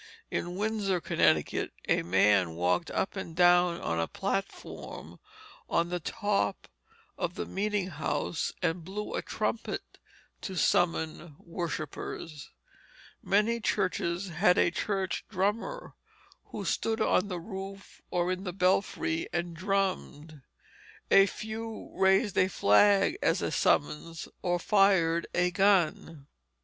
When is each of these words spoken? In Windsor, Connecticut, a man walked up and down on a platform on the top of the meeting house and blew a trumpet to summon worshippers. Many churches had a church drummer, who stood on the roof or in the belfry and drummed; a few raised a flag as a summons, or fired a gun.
In 0.31 0.55
Windsor, 0.55 0.99
Connecticut, 0.99 1.73
a 1.87 2.01
man 2.01 2.55
walked 2.55 2.89
up 2.89 3.15
and 3.15 3.35
down 3.35 3.79
on 3.81 3.99
a 3.99 4.07
platform 4.07 5.19
on 5.69 5.89
the 5.89 5.99
top 5.99 6.67
of 7.19 7.35
the 7.35 7.45
meeting 7.45 7.89
house 7.89 8.51
and 8.63 8.83
blew 8.83 9.13
a 9.13 9.21
trumpet 9.21 9.99
to 10.41 10.55
summon 10.55 11.35
worshippers. 11.37 12.49
Many 13.21 13.59
churches 13.59 14.29
had 14.29 14.57
a 14.57 14.71
church 14.71 15.23
drummer, 15.29 15.93
who 16.45 16.65
stood 16.65 16.99
on 16.99 17.27
the 17.27 17.39
roof 17.39 18.01
or 18.09 18.31
in 18.31 18.43
the 18.43 18.53
belfry 18.53 19.27
and 19.31 19.55
drummed; 19.55 20.41
a 21.11 21.27
few 21.27 21.91
raised 21.93 22.39
a 22.39 22.47
flag 22.47 23.19
as 23.21 23.43
a 23.43 23.51
summons, 23.51 24.27
or 24.41 24.57
fired 24.57 25.27
a 25.35 25.51
gun. 25.51 26.25